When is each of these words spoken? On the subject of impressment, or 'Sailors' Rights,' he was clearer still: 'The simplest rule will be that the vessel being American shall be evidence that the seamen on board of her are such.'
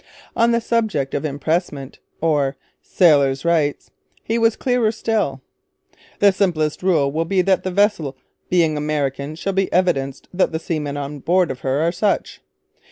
On 0.35 0.49
the 0.51 0.59
subject 0.59 1.13
of 1.13 1.25
impressment, 1.25 1.99
or 2.21 2.57
'Sailors' 2.81 3.45
Rights,' 3.45 3.91
he 4.23 4.39
was 4.39 4.55
clearer 4.55 4.91
still: 4.91 5.41
'The 6.17 6.31
simplest 6.31 6.81
rule 6.81 7.11
will 7.11 7.23
be 7.23 7.43
that 7.43 7.61
the 7.63 7.69
vessel 7.69 8.17
being 8.49 8.77
American 8.77 9.35
shall 9.35 9.53
be 9.53 9.71
evidence 9.71 10.23
that 10.33 10.51
the 10.51 10.59
seamen 10.59 10.97
on 10.97 11.19
board 11.19 11.51
of 11.51 11.59
her 11.59 11.81
are 11.83 11.91
such.' 11.91 12.41